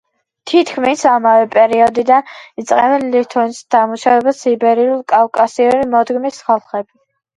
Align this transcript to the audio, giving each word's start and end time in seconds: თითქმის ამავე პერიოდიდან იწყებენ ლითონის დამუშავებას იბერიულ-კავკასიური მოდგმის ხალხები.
თითქმის 0.51 1.03
ამავე 1.09 1.43
პერიოდიდან 1.55 2.33
იწყებენ 2.63 3.05
ლითონის 3.17 3.61
დამუშავებას 3.77 4.41
იბერიულ-კავკასიური 4.55 5.89
მოდგმის 5.97 6.43
ხალხები. 6.49 6.93